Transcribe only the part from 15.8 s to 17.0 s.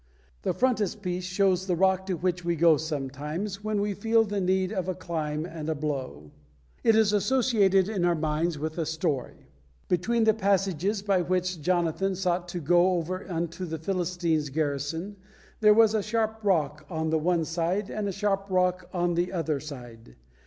a sharp rock